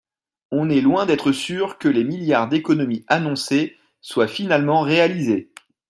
[0.49, 5.51] on est loin d’être sûrs que les milliards d’économies annoncés soient finalement réalisés.